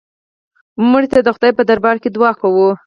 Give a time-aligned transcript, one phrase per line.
[0.91, 2.69] مړه ته د خدای په دربار کې دعا کوو